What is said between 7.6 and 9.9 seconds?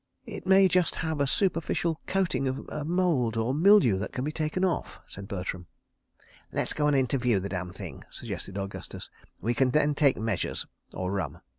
thing," suggested Augustus. "We can